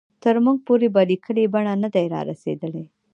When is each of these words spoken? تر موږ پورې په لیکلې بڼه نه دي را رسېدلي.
تر 0.23 0.35
موږ 0.43 0.57
پورې 0.67 0.87
په 0.95 1.01
لیکلې 1.11 1.45
بڼه 1.53 1.73
نه 1.83 1.89
دي 1.93 2.05
را 2.13 2.21
رسېدلي. 2.29 2.83